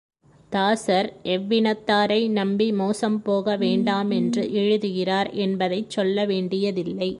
[0.51, 7.09] தாசர் எவ்வினத்தாரை நம்பி மோசம் போக வேண்டாமென்று எழுதுகிறார் என்பதைச் சொல்ல வேண்டியதில்லை.